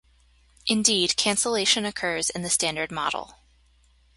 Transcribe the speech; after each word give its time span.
Indeed, 0.65 1.15
cancellation 1.15 1.85
occurs 1.85 2.31
in 2.31 2.41
the 2.41 2.49
Standard 2.49 2.91
Model. 2.91 3.35